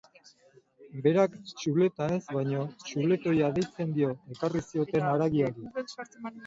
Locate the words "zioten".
4.73-5.11